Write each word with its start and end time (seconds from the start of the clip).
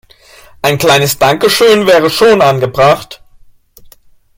Ein 0.63 0.79
kleines 0.79 1.19
Dankeschön 1.19 1.85
wäre 1.85 2.09
schon 2.09 2.41
angebracht. 2.41 3.21